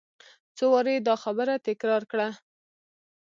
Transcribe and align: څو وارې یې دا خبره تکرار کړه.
څو 0.55 0.65
وارې 0.73 0.91
یې 0.95 1.01
دا 1.07 1.15
خبره 1.23 1.53
تکرار 1.67 2.03
کړه. 2.11 2.27